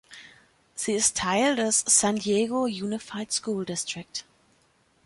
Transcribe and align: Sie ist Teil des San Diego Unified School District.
Sie 0.73 0.93
ist 0.93 1.17
Teil 1.17 1.55
des 1.55 1.85
San 1.87 2.15
Diego 2.15 2.63
Unified 2.63 3.31
School 3.31 3.65
District. 3.65 4.25